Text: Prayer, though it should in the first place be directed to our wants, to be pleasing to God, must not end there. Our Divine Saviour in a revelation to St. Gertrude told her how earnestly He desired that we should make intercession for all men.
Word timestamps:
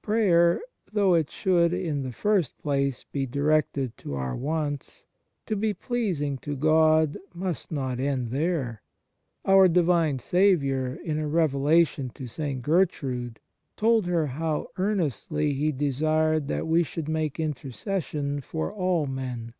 Prayer, 0.00 0.58
though 0.90 1.12
it 1.12 1.30
should 1.30 1.74
in 1.74 2.02
the 2.02 2.10
first 2.10 2.56
place 2.56 3.04
be 3.04 3.26
directed 3.26 3.94
to 3.98 4.14
our 4.14 4.34
wants, 4.34 5.04
to 5.44 5.54
be 5.54 5.74
pleasing 5.74 6.38
to 6.38 6.56
God, 6.56 7.18
must 7.34 7.70
not 7.70 8.00
end 8.00 8.28
there. 8.30 8.80
Our 9.44 9.68
Divine 9.68 10.18
Saviour 10.18 10.94
in 11.04 11.18
a 11.18 11.28
revelation 11.28 12.08
to 12.14 12.26
St. 12.26 12.62
Gertrude 12.62 13.38
told 13.76 14.06
her 14.06 14.28
how 14.28 14.68
earnestly 14.78 15.52
He 15.52 15.72
desired 15.72 16.48
that 16.48 16.66
we 16.66 16.82
should 16.82 17.06
make 17.06 17.38
intercession 17.38 18.40
for 18.40 18.72
all 18.72 19.04
men. 19.06 19.52